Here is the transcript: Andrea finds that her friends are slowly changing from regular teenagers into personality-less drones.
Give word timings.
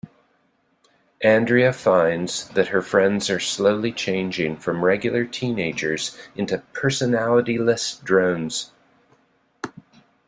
Andrea 1.23 1.71
finds 1.71 2.49
that 2.55 2.69
her 2.69 2.81
friends 2.81 3.29
are 3.29 3.39
slowly 3.39 3.91
changing 3.91 4.57
from 4.57 4.83
regular 4.83 5.25
teenagers 5.25 6.17
into 6.35 6.57
personality-less 6.73 7.97
drones. 7.99 8.71